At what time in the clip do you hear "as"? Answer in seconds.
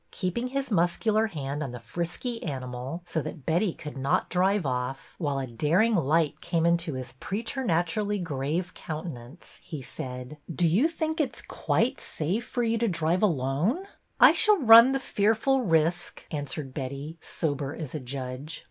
17.75-17.93